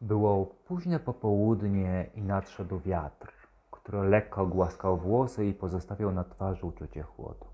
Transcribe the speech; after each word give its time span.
Było 0.00 0.46
późne 0.46 1.00
popołudnie 1.00 2.10
i 2.14 2.22
nadszedł 2.22 2.80
wiatr, 2.80 3.32
który 3.70 3.98
lekko 4.08 4.46
głaskał 4.46 4.98
włosy 4.98 5.46
i 5.46 5.54
pozostawiał 5.54 6.12
na 6.12 6.24
twarzy 6.24 6.66
uczucie 6.66 7.02
chłodu. 7.02 7.46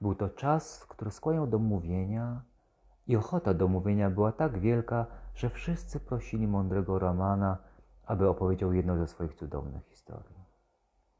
Był 0.00 0.14
to 0.14 0.28
czas, 0.28 0.86
który 0.86 1.10
skłaniał 1.10 1.46
do 1.46 1.58
mówienia 1.58 2.42
i 3.06 3.16
ochota 3.16 3.54
do 3.54 3.68
mówienia 3.68 4.10
była 4.10 4.32
tak 4.32 4.58
wielka, 4.58 5.06
że 5.34 5.50
wszyscy 5.50 6.00
prosili 6.00 6.48
mądrego 6.48 6.98
Romana, 6.98 7.58
aby 8.06 8.28
opowiedział 8.28 8.72
jedną 8.72 8.98
ze 8.98 9.06
swoich 9.06 9.34
cudownych 9.34 9.86
historii. 9.86 10.44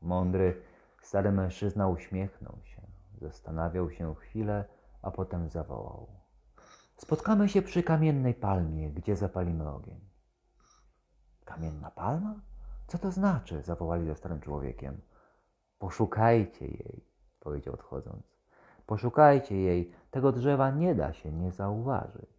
Mądry, 0.03 0.63
stary 1.03 1.33
mężczyzna 1.33 1.89
uśmiechnął 1.89 2.59
się, 2.65 2.83
zastanawiał 3.21 3.91
się 3.91 4.15
chwilę, 4.15 4.65
a 5.03 5.11
potem 5.11 5.49
zawołał. 5.49 6.07
Spotkamy 6.97 7.49
się 7.49 7.63
przy 7.63 7.83
kamiennej 7.83 8.35
palmie, 8.35 8.91
gdzie 8.91 9.17
zapalimy 9.17 9.71
ogień. 9.71 10.16
Kamienna 11.47 11.91
palma? 11.91 12.35
Co 12.87 12.99
to 12.99 13.11
znaczy? 13.11 13.63
zawołali 13.63 14.07
ze 14.07 14.15
starym 14.15 14.41
człowiekiem. 14.41 15.01
Poszukajcie 15.79 16.67
jej, 16.67 17.05
powiedział 17.41 17.75
odchodząc. 17.75 18.23
Poszukajcie 18.87 19.57
jej, 19.57 19.93
tego 20.11 20.33
drzewa 20.33 20.71
nie 20.71 20.95
da 20.95 21.13
się 21.13 21.33
nie 21.33 21.53
zauważyć. 21.53 22.37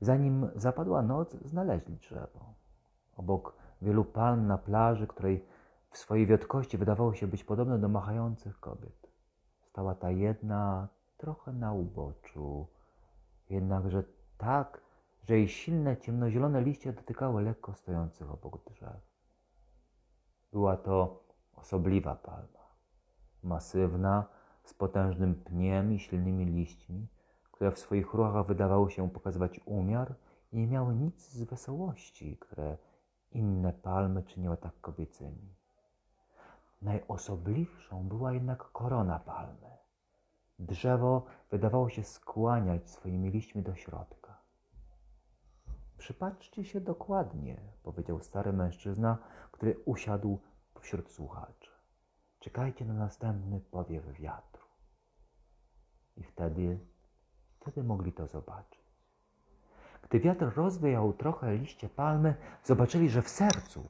Zanim 0.00 0.50
zapadła 0.54 1.02
noc, 1.02 1.36
znaleźli 1.44 1.96
drzewo. 1.96 2.54
Obok 3.16 3.56
wielu 3.82 4.04
palm 4.04 4.46
na 4.46 4.58
plaży, 4.58 5.06
której 5.06 5.46
w 5.90 5.98
swojej 5.98 6.26
wiotkości 6.26 6.78
wydawało 6.78 7.14
się 7.14 7.26
być 7.26 7.44
podobne 7.44 7.78
do 7.78 7.88
machających 7.88 8.60
kobiet. 8.60 9.10
Stała 9.62 9.94
ta 9.94 10.10
jedna 10.10 10.88
trochę 11.16 11.52
na 11.52 11.72
uboczu, 11.72 12.66
jednakże 13.50 14.04
tak, 14.38 14.80
że 15.28 15.34
jej 15.34 15.48
silne, 15.48 15.96
ciemnozielone 15.96 16.62
liście 16.62 16.92
dotykały 16.92 17.42
lekko 17.42 17.74
stojących 17.74 18.30
obok 18.30 18.64
drzew. 18.64 19.00
Była 20.52 20.76
to 20.76 21.24
osobliwa 21.54 22.14
palma, 22.14 22.66
masywna, 23.42 24.26
z 24.64 24.74
potężnym 24.74 25.34
pniem 25.34 25.92
i 25.92 25.98
silnymi 25.98 26.44
liśćmi, 26.44 27.08
które 27.52 27.72
w 27.72 27.78
swoich 27.78 28.14
ruchach 28.14 28.46
wydawały 28.46 28.90
się 28.90 29.10
pokazywać 29.10 29.60
umiar 29.64 30.14
i 30.52 30.56
nie 30.56 30.66
miały 30.66 30.94
nic 30.94 31.28
z 31.28 31.42
wesołości, 31.42 32.36
które 32.36 32.78
inne 33.30 33.72
palmy 33.72 34.22
czyniły 34.22 34.56
tak 34.56 34.80
kobiecymi. 34.80 35.54
Najosobliwszą 36.82 38.08
była 38.08 38.32
jednak 38.32 38.58
korona 38.72 39.18
palmy. 39.18 39.76
Drzewo 40.58 41.24
wydawało 41.50 41.88
się 41.88 42.04
skłaniać 42.04 42.90
swoimi 42.90 43.30
liśćmi 43.30 43.62
do 43.62 43.74
środka. 43.74 44.25
Przypatrzcie 45.98 46.64
się 46.64 46.80
dokładnie, 46.80 47.60
powiedział 47.82 48.20
stary 48.20 48.52
mężczyzna, 48.52 49.18
który 49.52 49.76
usiadł 49.84 50.38
wśród 50.80 51.10
słuchaczy. 51.10 51.70
Czekajcie 52.40 52.84
na 52.84 52.94
następny 52.94 53.60
powiew 53.60 54.12
wiatru. 54.12 54.66
I 56.16 56.22
wtedy, 56.22 56.78
wtedy 57.60 57.84
mogli 57.84 58.12
to 58.12 58.26
zobaczyć. 58.26 58.86
Gdy 60.02 60.20
wiatr 60.20 60.52
rozwiał 60.56 61.12
trochę 61.12 61.56
liście 61.56 61.88
palmy, 61.88 62.34
zobaczyli, 62.64 63.10
że 63.10 63.22
w 63.22 63.28
sercu, 63.28 63.88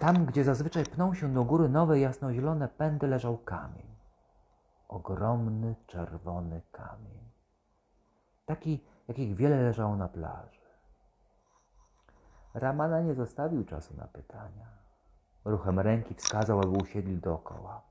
tam 0.00 0.26
gdzie 0.26 0.44
zazwyczaj 0.44 0.84
pną 0.84 1.14
się 1.14 1.34
do 1.34 1.44
góry 1.44 1.68
nowe 1.68 2.00
jasnozielone 2.00 2.68
pędy, 2.68 3.06
leżał 3.06 3.38
kamień. 3.38 3.96
Ogromny, 4.88 5.74
czerwony 5.86 6.62
kamień. 6.72 7.30
Taki, 8.46 8.84
jakich 9.08 9.36
wiele 9.36 9.62
leżało 9.62 9.96
na 9.96 10.08
plaży. 10.08 10.63
Ramana 12.54 13.00
nie 13.00 13.14
zostawił 13.14 13.64
czasu 13.64 13.96
na 13.96 14.06
pytania. 14.06 14.66
Ruchem 15.44 15.80
ręki 15.80 16.14
wskazał, 16.14 16.58
aby 16.58 16.68
usiedli 16.68 17.16
dookoła. 17.16 17.82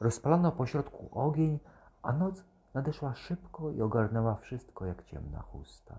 Rozpalono 0.00 0.52
pośrodku 0.52 1.08
ogień, 1.12 1.58
a 2.02 2.12
noc 2.12 2.44
nadeszła 2.74 3.14
szybko 3.14 3.70
i 3.70 3.82
ogarnęła 3.82 4.34
wszystko 4.34 4.86
jak 4.86 5.04
ciemna 5.04 5.42
chusta. 5.42 5.98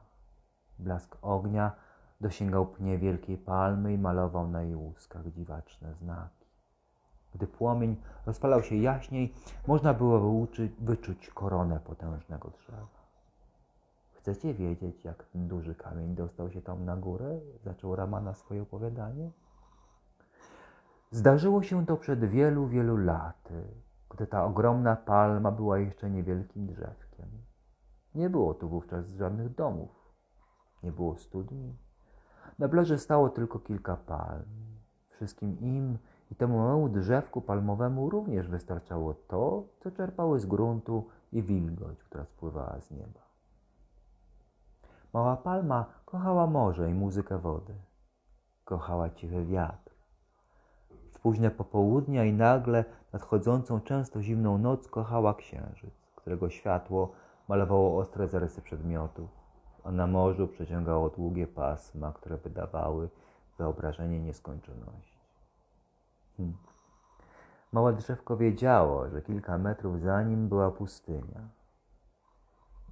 Blask 0.79 1.17
ognia 1.22 1.72
dosięgał 2.22 2.66
pnie 2.67 2.97
wielkiej 2.97 3.38
palmy 3.38 3.94
i 3.94 3.97
malował 3.97 4.47
na 4.47 4.61
jej 4.61 4.75
łuskach 4.75 5.28
dziwaczne 5.28 5.94
znaki. 5.94 6.45
Gdy 7.34 7.47
płomień 7.47 8.01
rozpalał 8.25 8.63
się 8.63 8.75
jaśniej, 8.75 9.34
można 9.67 9.94
było 9.94 10.47
wyczuć 10.79 11.29
koronę 11.29 11.79
potężnego 11.79 12.50
drzewa. 12.50 12.98
Chcecie 14.19 14.53
wiedzieć, 14.53 15.06
jak 15.06 15.25
duży 15.34 15.75
kamień 15.75 16.16
dostał 16.16 16.52
się 16.52 16.62
tam 16.62 16.85
na 16.85 16.97
górę? 16.97 17.40
Zaczął 17.63 17.96
Ramana 17.96 18.34
swoje 18.34 18.62
opowiadanie. 18.62 19.31
Zdarzyło 21.12 21.63
się 21.63 21.85
to 21.85 21.97
przed 21.97 22.25
wielu, 22.25 22.68
wielu 22.68 22.97
laty, 22.97 23.63
gdy 24.09 24.28
ta 24.28 24.46
ogromna 24.46 24.96
palma 24.96 25.52
była 25.52 25.79
jeszcze 25.79 26.09
niewielkim 26.09 26.68
drzewkiem. 26.68 27.28
Nie 28.16 28.29
było 28.29 28.53
tu 28.53 28.69
wówczas 28.69 29.09
żadnych 29.09 29.56
domów, 29.56 30.13
nie 30.84 30.91
było 30.91 31.18
studni. 31.18 31.75
Na 32.59 32.69
plaży 32.69 32.97
stało 32.97 33.29
tylko 33.29 33.59
kilka 33.59 33.96
palm. 33.96 34.79
Wszystkim 35.09 35.59
im 35.59 35.97
i 36.31 36.35
temu 36.35 36.58
małemu 36.58 36.90
drzewku 36.90 37.41
palmowemu 37.41 38.09
również 38.09 38.47
wystarczało 38.47 39.13
to, 39.13 39.63
co 39.79 39.91
czerpały 39.91 40.40
z 40.40 40.46
gruntu 40.46 41.08
i 41.31 41.44
wilgoć, 41.44 42.03
która 42.03 42.25
spływała 42.25 42.79
z 42.79 42.91
nieba. 42.91 43.28
Mała 45.14 45.38
palma 45.38 45.86
kochała 46.06 46.47
morze 46.47 46.90
i 46.90 46.94
muzykę 46.94 47.38
wody. 47.38 47.75
Kochała 48.66 49.09
cichy 49.09 49.46
wiatr. 49.46 49.94
W 51.12 51.20
późne 51.20 51.52
popołudnia 51.52 52.25
i 52.25 52.34
nagle 52.34 52.86
nadchodzącą 53.14 53.81
często 53.81 54.22
zimną 54.22 54.58
noc 54.58 54.88
kochała 54.88 55.34
księżyc, 55.34 56.12
którego 56.16 56.50
światło 56.50 57.12
malowało 57.47 58.00
ostre 58.00 58.28
zarysy 58.28 58.62
przedmiotów, 58.62 59.30
a 59.84 59.92
na 59.92 60.08
morzu 60.08 60.47
przeciągało 60.47 61.09
długie 61.09 61.47
pasma, 61.47 62.12
które 62.12 62.38
wydawały 62.38 63.09
wyobrażenie 63.58 64.20
nieskończoności. 64.20 65.20
Hmm. 66.38 66.58
Małe 67.72 67.94
drzewko 67.94 68.38
wiedziało, 68.38 69.09
że 69.09 69.22
kilka 69.22 69.58
metrów 69.58 70.02
za 70.02 70.24
nim 70.24 70.50
była 70.50 70.72
pustynia. 70.72 71.50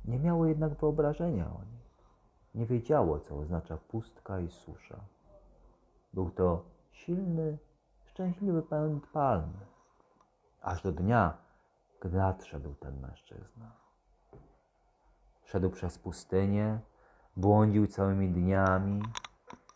Nie 0.06 0.20
miało 0.20 0.46
jednak 0.46 0.74
wyobrażenia 0.74 1.46
o 1.46 1.64
niej. 1.72 1.87
Nie 2.58 2.66
wiedziało, 2.66 3.20
co 3.20 3.40
oznacza 3.40 3.78
pustka 3.78 4.40
i 4.40 4.50
susza. 4.50 5.00
Był 6.14 6.30
to 6.30 6.66
silny, 6.92 7.58
szczęśliwy 8.06 8.62
pęd 8.62 9.08
palmy, 9.08 9.66
aż 10.62 10.84
do 10.84 10.92
dnia, 10.92 11.38
gdy 12.02 12.18
nadszedł 12.18 12.74
ten 12.74 13.00
mężczyzna. 13.00 13.72
Szedł 15.44 15.70
przez 15.70 16.00
pustynię, 16.00 16.80
błądził 17.36 17.88
całymi 17.88 18.30
dniami, 18.30 19.02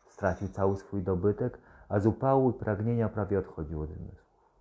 stracił 0.07 0.47
cały 0.47 0.77
swój 0.77 1.03
dobytek, 1.03 1.59
a 1.89 1.99
z 1.99 2.05
upału 2.05 2.49
i 2.49 2.53
pragnienia 2.53 3.09
prawie 3.09 3.39
odchodził 3.39 3.81
od 3.81 3.89
zmysłów. 3.89 4.51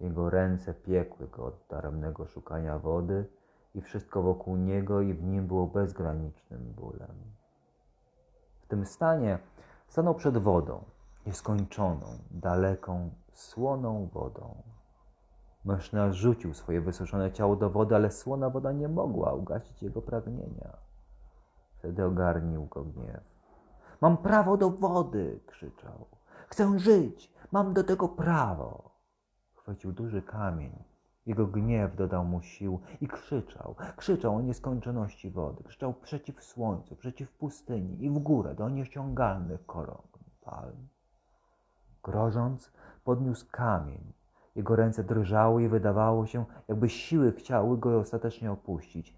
Jego 0.00 0.30
ręce 0.30 0.74
piekły 0.74 1.28
go 1.28 1.44
od 1.44 1.64
daremnego 1.68 2.26
szukania 2.26 2.78
wody 2.78 3.28
i 3.76 3.80
wszystko 3.80 4.22
wokół 4.22 4.56
niego 4.56 5.00
i 5.00 5.14
w 5.14 5.24
nim 5.24 5.46
było 5.46 5.66
bezgranicznym 5.66 6.72
bólem. 6.76 7.16
W 8.60 8.66
tym 8.66 8.86
stanie 8.86 9.38
stanął 9.88 10.14
przed 10.14 10.38
wodą, 10.38 10.84
nieskończoną, 11.26 12.06
daleką, 12.30 13.10
słoną 13.32 14.08
wodą. 14.12 14.62
Mężczyzna 15.64 16.12
rzucił 16.12 16.54
swoje 16.54 16.80
wysuszone 16.80 17.32
ciało 17.32 17.56
do 17.56 17.70
wody, 17.70 17.94
ale 17.94 18.10
słona 18.10 18.50
woda 18.50 18.72
nie 18.72 18.88
mogła 18.88 19.32
ugasić 19.32 19.82
jego 19.82 20.02
pragnienia. 20.02 20.76
Wtedy 21.78 22.04
ogarnił 22.04 22.66
go 22.66 22.84
gniew. 22.84 23.24
Mam 24.00 24.16
prawo 24.16 24.56
do 24.56 24.70
wody! 24.70 25.40
krzyczał. 25.46 26.06
Chcę 26.48 26.78
żyć! 26.78 27.32
Mam 27.52 27.74
do 27.74 27.84
tego 27.84 28.08
prawo! 28.08 28.90
Chwycił 29.54 29.92
duży 29.92 30.22
kamień. 30.22 30.95
Jego 31.26 31.46
gniew 31.46 31.96
dodał 31.96 32.24
mu 32.24 32.42
sił 32.42 32.80
i 33.00 33.08
krzyczał. 33.08 33.74
Krzyczał 33.96 34.36
o 34.36 34.40
nieskończoności 34.40 35.30
wody. 35.30 35.64
Krzyczał 35.64 35.94
przeciw 35.94 36.42
słońcu, 36.42 36.96
przeciw 36.96 37.32
pustyni 37.32 38.04
i 38.04 38.10
w 38.10 38.18
górę 38.18 38.54
do 38.54 38.68
nieosiągalnych 38.68 39.66
koron 39.66 40.02
palm. 40.46 40.88
Grożąc, 42.02 42.72
podniósł 43.04 43.46
kamień. 43.50 44.12
Jego 44.54 44.76
ręce 44.76 45.04
drżały 45.04 45.62
i 45.62 45.68
wydawało 45.68 46.26
się, 46.26 46.44
jakby 46.68 46.88
siły 46.88 47.32
chciały 47.32 47.78
go 47.78 47.98
ostatecznie 47.98 48.52
opuścić. 48.52 49.16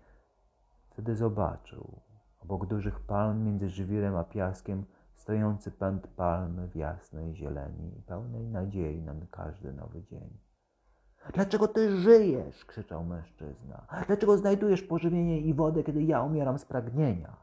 Wtedy 0.90 1.16
zobaczył, 1.16 2.00
obok 2.40 2.66
dużych 2.66 3.00
palm 3.00 3.44
między 3.44 3.68
żywirem 3.68 4.16
a 4.16 4.24
piaskiem, 4.24 4.84
stojący 5.14 5.70
pęd 5.70 6.06
palmy 6.06 6.68
w 6.68 6.76
jasnej 6.76 7.34
zieleni, 7.34 8.02
pełnej 8.06 8.46
nadziei 8.46 9.02
na 9.02 9.14
każdy 9.30 9.72
nowy 9.72 10.02
dzień. 10.02 10.47
Dlaczego 11.34 11.68
ty 11.68 11.96
żyjesz? 11.96 12.64
krzyczał 12.64 13.04
mężczyzna. 13.04 13.86
Dlaczego 14.06 14.38
znajdujesz 14.38 14.82
pożywienie 14.82 15.40
i 15.40 15.54
wodę, 15.54 15.82
kiedy 15.82 16.02
ja 16.02 16.22
umieram 16.22 16.58
z 16.58 16.64
pragnienia? 16.64 17.36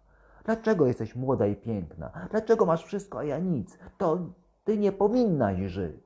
Dlaczego 0.45 0.87
jesteś 0.87 1.15
młoda 1.15 1.47
i 1.47 1.55
piękna? 1.55 2.11
Dlaczego 2.31 2.65
masz 2.65 2.85
wszystko, 2.85 3.19
a 3.19 3.23
ja 3.23 3.39
nic? 3.39 3.77
To 3.97 4.19
ty 4.63 4.77
nie 4.77 4.91
powinnaś 4.91 5.59
żyć. 5.59 6.05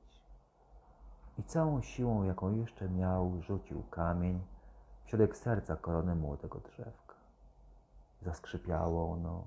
I 1.37 1.43
całą 1.43 1.81
siłą, 1.81 2.23
jaką 2.23 2.55
jeszcze 2.55 2.89
miał, 2.89 3.41
rzucił 3.41 3.83
kamień 3.83 4.41
w 5.05 5.09
środek 5.09 5.37
serca 5.37 5.75
korony 5.75 6.15
młodego 6.15 6.59
drzewka. 6.59 7.15
Zaskrzypiało 8.21 9.11
ono 9.11 9.43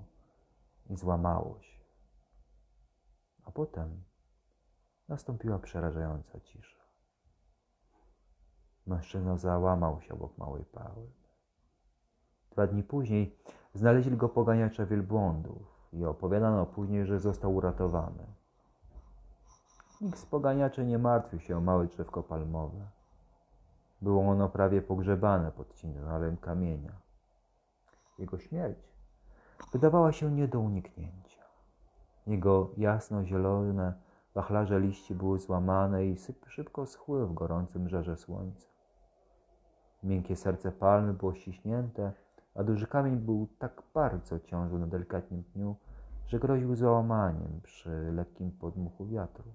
i 0.89 0.95
złamało 0.95 1.59
się. 1.61 1.79
A 3.45 3.51
potem 3.51 4.03
nastąpiła 5.07 5.59
przerażająca 5.59 6.39
cisza. 6.39 6.82
Mężczyzna 8.87 9.37
załamał 9.37 10.01
się 10.01 10.13
obok 10.13 10.37
małej 10.37 10.65
pały. 10.65 11.07
Dwa 12.51 12.67
dni 12.67 12.83
później 12.83 13.35
znaleźli 13.73 14.17
go 14.17 14.29
poganiacze 14.29 14.85
wielbłądów 14.85 15.61
i 15.93 16.05
opowiadano 16.05 16.65
później, 16.65 17.05
że 17.05 17.19
został 17.19 17.55
uratowany. 17.55 18.25
Nikt 20.01 20.19
z 20.19 20.25
poganiaczy 20.25 20.85
nie 20.85 20.97
martwił 20.97 21.39
się 21.39 21.57
o 21.57 21.61
małe 21.61 21.85
drzewko 21.85 22.23
palmowe. 22.23 22.87
Było 24.01 24.29
ono 24.29 24.49
prawie 24.49 24.81
pogrzebane 24.81 25.51
pod 25.51 25.73
ciężarem 25.73 26.37
kamienia. 26.37 26.91
Jego 28.19 28.39
śmierć 28.39 28.79
wydawała 29.71 30.11
się 30.11 30.31
nie 30.31 30.47
do 30.47 30.59
uniknięcia. 30.59 31.43
Jego 32.27 32.69
jasno-zielone 32.77 33.93
wachlarze 34.33 34.79
liści 34.79 35.15
były 35.15 35.39
złamane 35.39 36.05
i 36.05 36.17
szybko 36.47 36.85
schły 36.85 37.27
w 37.27 37.33
gorącym 37.33 37.89
żarze 37.89 38.17
słońca. 38.17 38.72
Miękkie 40.03 40.35
serce 40.35 40.71
palmy 40.71 41.13
było 41.13 41.33
ściśnięte, 41.33 42.11
a 42.55 42.63
duży 42.63 42.87
kamień 42.87 43.17
był 43.17 43.47
tak 43.59 43.83
bardzo 43.93 44.39
ciążył 44.39 44.79
na 44.79 44.87
delikatnym 44.87 45.43
pniu, 45.43 45.75
że 46.27 46.39
groził 46.39 46.75
załamaniem 46.75 47.61
przy 47.63 47.89
lekkim 47.89 48.51
podmuchu 48.51 49.07
wiatru. 49.07 49.51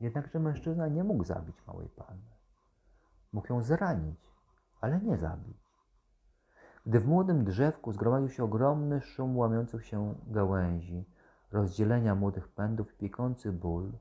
Jednakże 0.00 0.38
mężczyzna 0.38 0.88
nie 0.88 1.04
mógł 1.04 1.24
zabić 1.24 1.56
małej 1.66 1.88
palmy. 1.88 2.30
Mógł 3.32 3.52
ją 3.52 3.62
zranić, 3.62 4.20
ale 4.80 5.00
nie 5.00 5.16
zabić. 5.16 5.70
Gdy 6.86 7.00
w 7.00 7.06
młodym 7.06 7.44
drzewku 7.44 7.92
zgromadził 7.92 8.28
się 8.28 8.44
ogromny 8.44 9.00
szum 9.00 9.36
łamiących 9.36 9.86
się 9.86 10.14
gałęzi, 10.26 11.04
rozdzielenia 11.52 12.14
młodych 12.14 12.48
pędów 12.48 12.94
i 12.94 12.96
piekący 12.96 13.52
ból, 13.52 13.92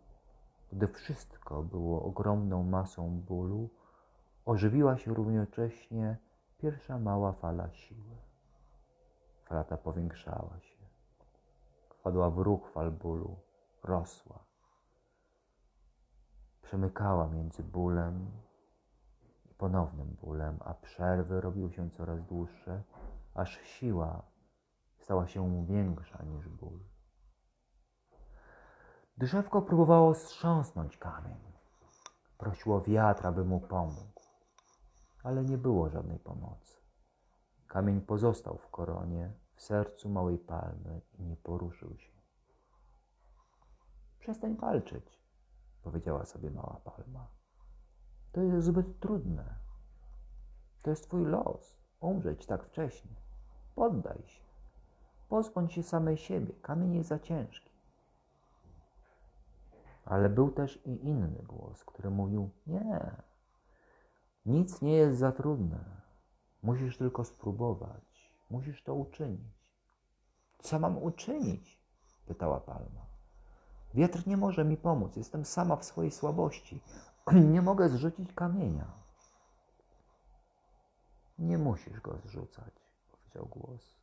gdy 0.72 0.88
wszystko 0.88 1.64
było 1.64 2.04
ogromną 2.04 2.64
masą 2.64 3.22
bólu, 3.22 3.70
ożywiła 4.46 4.98
się 4.98 5.14
równocześnie 5.14 6.18
pierwsza 6.58 7.00
mała 7.00 7.34
fala 7.34 7.72
siły. 7.72 8.18
Fala 9.46 9.64
ta 9.64 9.78
powiększała 9.78 10.60
się. 10.60 10.78
Wpadła 11.90 12.30
w 12.30 12.38
ruch 12.38 12.70
fal 12.72 12.92
bólu, 12.92 13.40
rosła. 13.84 14.40
Przemykała 16.62 17.28
między 17.28 17.64
bólem 17.64 18.32
i 19.52 19.54
ponownym 19.54 20.18
bólem, 20.22 20.58
a 20.66 20.74
przerwy 20.74 21.42
robiły 21.42 21.72
się 21.72 21.90
coraz 21.90 22.24
dłuższe, 22.24 22.84
aż 23.34 23.62
siła 23.62 24.22
stała 24.98 25.28
się 25.28 25.66
większa 25.66 26.24
niż 26.24 26.48
ból. 26.50 26.80
Drzewko 29.20 29.62
próbowało 29.62 30.14
strząsnąć 30.14 30.98
kamień. 30.98 31.38
Prosiło 32.38 32.82
wiatr, 32.82 33.28
aby 33.28 33.46
mu 33.46 33.60
pomógł, 33.60 34.22
ale 35.24 35.44
nie 35.44 35.58
było 35.58 35.90
żadnej 35.90 36.20
pomocy. 36.20 36.78
Kamień 37.68 38.02
pozostał 38.02 38.58
w 38.58 38.70
koronie, 38.70 39.34
w 39.56 39.62
sercu 39.62 40.10
małej 40.10 40.38
palmy 40.38 41.02
i 41.18 41.24
nie 41.24 41.36
poruszył 41.38 41.98
się. 41.98 42.12
Przestań 44.20 44.56
walczyć, 44.56 45.20
powiedziała 45.84 46.26
sobie 46.26 46.52
mała 46.52 46.82
palma. 46.84 47.28
To 48.32 48.42
jest 48.42 48.66
zbyt 48.66 49.00
trudne. 49.00 49.56
To 50.84 50.90
jest 50.90 51.08
twój 51.08 51.26
los, 51.26 51.78
umrzeć 52.00 52.46
tak 52.46 52.64
wcześnie. 52.64 53.16
Poddaj 53.76 54.24
się. 54.26 54.44
Pozbądź 55.30 55.74
się 55.74 55.84
samej 55.84 56.18
siebie. 56.18 56.54
Kamień 56.62 56.96
jest 56.96 57.10
za 57.10 57.20
ciężki. 57.20 57.69
Ale 60.10 60.30
był 60.30 60.52
też 60.52 60.80
i 60.86 61.06
inny 61.08 61.44
głos, 61.44 61.86
który 61.86 62.10
mówił: 62.10 62.50
Nie, 62.68 63.16
nic 64.46 64.82
nie 64.82 64.94
jest 64.94 65.20
za 65.20 65.32
trudne. 65.32 66.02
Musisz 66.64 66.98
tylko 66.98 67.26
spróbować. 67.26 68.34
Musisz 68.50 68.84
to 68.84 68.96
uczynić. 68.96 69.60
Co 70.60 70.80
mam 70.80 71.04
uczynić? 71.04 71.80
pytała 72.26 72.60
palma. 72.60 73.06
Wiatr 73.94 74.28
nie 74.28 74.38
może 74.38 74.66
mi 74.66 74.78
pomóc. 74.78 75.16
Jestem 75.16 75.46
sama 75.46 75.76
w 75.76 75.86
swojej 75.86 76.12
słabości. 76.12 76.82
Nie 77.54 77.62
mogę 77.62 77.90
zrzucić 77.90 78.34
kamienia. 78.34 78.86
Nie 81.40 81.58
musisz 81.58 82.02
go 82.02 82.18
zrzucać, 82.18 82.74
powiedział 83.12 83.46
głos. 83.46 84.00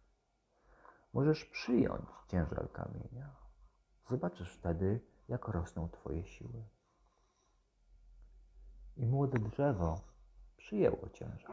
Możesz 1.13 1.45
przyjąć 1.45 2.09
ciężar 2.29 2.73
kamienia. 2.73 3.31
Zobaczysz 4.11 4.53
wtedy, 4.53 5.01
jak 5.29 5.49
rosną 5.49 5.89
Twoje 5.89 6.25
siły. 6.25 6.65
I 8.97 9.07
młode 9.07 9.39
drzewo 9.39 10.01
przyjęło 10.57 11.09
ciężar. 11.09 11.53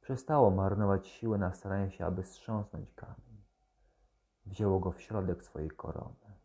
Przestało 0.00 0.50
marnować 0.50 1.08
siły 1.08 1.38
na 1.38 1.52
staranie 1.52 1.90
się, 1.90 2.06
aby 2.06 2.24
strząsnąć 2.24 2.92
kamień. 2.94 3.44
Wzięło 4.46 4.80
go 4.80 4.92
w 4.92 5.00
środek 5.00 5.44
swojej 5.44 5.70
korony. 5.70 6.36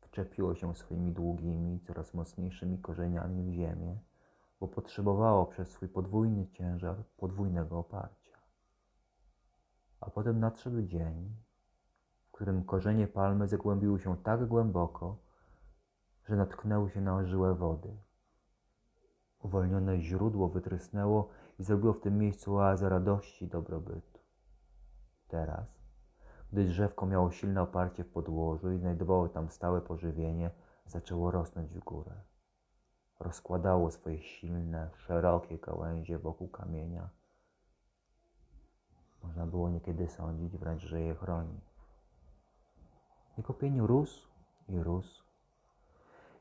Wczepiło 0.00 0.54
się 0.54 0.74
swoimi 0.74 1.12
długimi, 1.12 1.80
coraz 1.80 2.14
mocniejszymi 2.14 2.78
korzeniami 2.78 3.50
w 3.50 3.52
ziemię, 3.54 3.98
bo 4.60 4.68
potrzebowało 4.68 5.46
przez 5.46 5.70
swój 5.70 5.88
podwójny 5.88 6.46
ciężar 6.46 7.04
podwójnego 7.16 7.78
oparcia. 7.78 8.38
A 10.00 10.10
potem 10.10 10.40
nadszedł 10.40 10.82
dzień, 10.82 11.36
którym 12.38 12.64
korzenie 12.64 13.06
palmy 13.06 13.48
zagłębiły 13.48 14.00
się 14.00 14.16
tak 14.16 14.46
głęboko, 14.46 15.16
że 16.24 16.36
natknęły 16.36 16.90
się 16.90 17.00
na 17.00 17.24
żyłę 17.24 17.54
wody. 17.54 17.96
Uwolnione 19.42 20.00
źródło 20.00 20.48
wytrysnęło 20.48 21.28
i 21.58 21.62
zrobiło 21.62 21.92
w 21.92 22.00
tym 22.00 22.18
miejscu 22.18 22.56
oazę 22.56 22.88
radości 22.88 23.44
i 23.44 23.48
dobrobytu. 23.48 24.20
Teraz, 25.28 25.66
gdy 26.52 26.64
drzewko 26.64 27.06
miało 27.06 27.30
silne 27.30 27.62
oparcie 27.62 28.04
w 28.04 28.12
podłożu 28.12 28.72
i 28.72 28.78
znajdowało 28.78 29.28
tam 29.28 29.50
stałe 29.50 29.80
pożywienie, 29.80 30.50
zaczęło 30.86 31.30
rosnąć 31.30 31.74
w 31.74 31.78
górę. 31.78 32.12
Rozkładało 33.20 33.90
swoje 33.90 34.22
silne, 34.22 34.90
szerokie 34.94 35.58
gałęzie 35.58 36.18
wokół 36.18 36.48
kamienia. 36.48 37.08
Można 39.22 39.46
było 39.46 39.70
niekiedy 39.70 40.08
sądzić 40.08 40.56
wręcz, 40.56 40.82
że 40.82 41.00
je 41.00 41.14
chroni. 41.14 41.67
Jego 43.38 43.54
pień 43.54 43.80
rósł 43.80 44.28
i 44.68 44.82
rósł. 44.82 45.24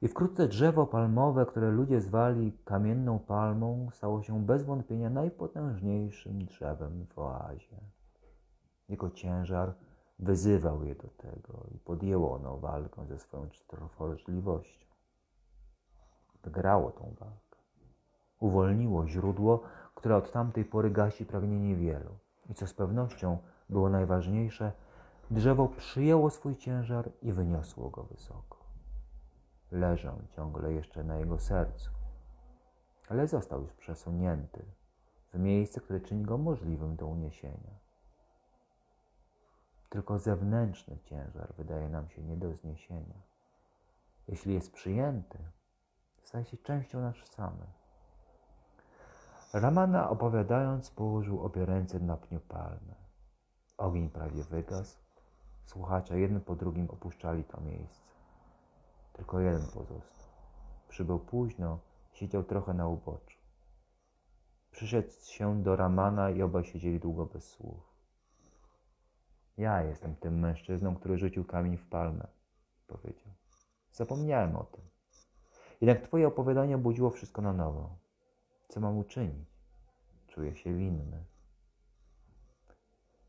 I 0.01 0.07
wkrótce 0.07 0.47
drzewo 0.47 0.85
palmowe, 0.85 1.45
które 1.45 1.71
ludzie 1.71 2.01
zwali 2.01 2.57
kamienną 2.65 3.19
palmą, 3.19 3.89
stało 3.93 4.23
się 4.23 4.45
bez 4.45 4.63
wątpienia 4.63 5.09
najpotężniejszym 5.09 6.45
drzewem 6.45 7.05
w 7.05 7.19
oazie. 7.19 7.77
Jego 8.89 9.09
ciężar 9.09 9.73
wyzywał 10.19 10.83
je 10.83 10.95
do 10.95 11.07
tego 11.07 11.65
i 11.75 11.79
podjęło 11.79 12.35
ono 12.35 12.57
walkę 12.57 13.05
ze 13.05 13.19
swoją 13.19 13.49
trwożliwością. 13.67 14.85
Wygrało 16.43 16.91
tą 16.91 17.03
walkę. 17.19 17.57
Uwolniło 18.39 19.07
źródło, 19.07 19.63
które 19.95 20.15
od 20.15 20.31
tamtej 20.31 20.65
pory 20.65 20.91
gasi 20.91 21.25
pragnienie 21.25 21.75
wielu. 21.75 22.17
I 22.49 22.53
co 22.53 22.67
z 22.67 22.73
pewnością 22.73 23.37
było 23.69 23.89
najważniejsze, 23.89 24.71
Drzewo 25.31 25.67
przyjęło 25.67 26.29
swój 26.29 26.55
ciężar 26.55 27.09
i 27.21 27.33
wyniosło 27.33 27.89
go 27.89 28.03
wysoko. 28.03 28.57
Leżał 29.71 30.19
ciągle 30.31 30.73
jeszcze 30.73 31.03
na 31.03 31.17
jego 31.17 31.39
sercu, 31.39 31.91
ale 33.09 33.27
został 33.27 33.61
już 33.61 33.73
przesunięty 33.73 34.65
w 35.33 35.39
miejsce, 35.39 35.81
które 35.81 35.99
czyni 35.99 36.23
go 36.23 36.37
możliwym 36.37 36.95
do 36.95 37.07
uniesienia. 37.07 37.77
Tylko 39.89 40.19
zewnętrzny 40.19 40.97
ciężar 41.03 41.53
wydaje 41.57 41.89
nam 41.89 42.09
się 42.09 42.23
nie 42.23 42.37
do 42.37 42.53
zniesienia. 42.53 43.21
Jeśli 44.27 44.53
jest 44.53 44.73
przyjęty, 44.73 45.39
staje 46.23 46.45
się 46.45 46.57
częścią 46.57 47.01
nas 47.01 47.15
samych. 47.15 47.77
Ramana 49.53 50.09
opowiadając 50.09 50.91
położył 50.91 51.41
obie 51.41 51.65
ręce 51.65 51.99
na 51.99 52.17
pniu 52.17 52.39
palmy. 52.39 52.95
Ogień 53.77 54.09
prawie 54.09 54.43
wygasł, 54.43 55.06
Słuchacze 55.67 56.19
jeden 56.19 56.41
po 56.41 56.55
drugim 56.55 56.89
opuszczali 56.89 57.43
to 57.43 57.61
miejsce. 57.61 58.11
Tylko 59.13 59.39
jeden 59.39 59.67
pozostał. 59.73 60.27
Przybył 60.89 61.19
późno, 61.19 61.79
siedział 62.13 62.43
trochę 62.43 62.73
na 62.73 62.87
uboczu. 62.87 63.37
Przyszedł 64.71 65.11
się 65.11 65.63
do 65.63 65.75
Ramana 65.75 66.29
i 66.29 66.41
obaj 66.41 66.65
siedzieli 66.65 66.99
długo 66.99 67.25
bez 67.25 67.49
słów. 67.49 67.93
Ja 69.57 69.83
jestem 69.83 70.15
tym 70.15 70.39
mężczyzną, 70.39 70.95
który 70.95 71.17
rzucił 71.17 71.45
kamień 71.45 71.77
w 71.77 71.89
palmę, 71.89 72.27
powiedział. 72.87 73.33
Zapomniałem 73.91 74.55
o 74.55 74.63
tym. 74.63 74.83
Jednak 75.81 76.01
twoje 76.01 76.27
opowiadanie 76.27 76.75
obudziło 76.75 77.09
wszystko 77.09 77.41
na 77.41 77.53
nowo. 77.53 77.97
Co 78.67 78.79
mam 78.79 78.97
uczynić? 78.97 79.49
Czuję 80.27 80.55
się 80.55 80.73
winny. 80.73 81.23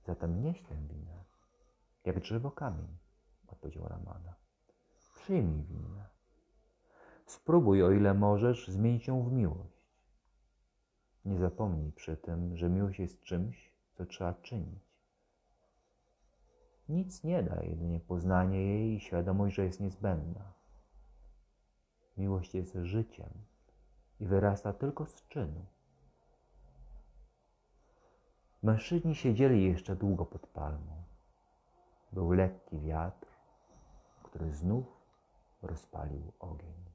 Zatem 0.06 0.42
nie 0.42 0.54
tę 0.54 0.74
winę. 0.74 1.17
Jak 2.04 2.20
drzewo 2.20 2.50
kamień, 2.50 2.98
odpowiedział 3.46 3.88
Ramana. 3.88 4.34
Przyjmij 5.14 5.64
winę. 5.64 6.08
Spróbuj, 7.26 7.82
o 7.82 7.90
ile 7.90 8.14
możesz, 8.14 8.68
zmienić 8.68 9.06
ją 9.06 9.22
w 9.22 9.32
miłość. 9.32 9.78
Nie 11.24 11.38
zapomnij 11.38 11.92
przy 11.92 12.16
tym, 12.16 12.56
że 12.56 12.70
miłość 12.70 12.98
jest 12.98 13.20
czymś, 13.22 13.72
co 13.94 14.06
trzeba 14.06 14.34
czynić. 14.34 14.88
Nic 16.88 17.24
nie 17.24 17.42
da, 17.42 17.62
jedynie 17.62 18.00
poznanie 18.00 18.62
jej 18.62 18.94
i 18.94 19.00
świadomość, 19.00 19.56
że 19.56 19.64
jest 19.64 19.80
niezbędna. 19.80 20.52
Miłość 22.16 22.54
jest 22.54 22.74
życiem 22.74 23.30
i 24.20 24.26
wyrasta 24.26 24.72
tylko 24.72 25.06
z 25.06 25.28
czynu. 25.28 25.66
Mężczyźni 28.62 29.14
siedzieli 29.14 29.64
jeszcze 29.64 29.96
długo 29.96 30.26
pod 30.26 30.46
palmą. 30.46 31.07
Był 32.12 32.32
lekki 32.32 32.80
wiatr, 32.80 33.26
który 34.22 34.52
znów 34.52 34.84
rozpalił 35.62 36.32
ogień. 36.40 36.87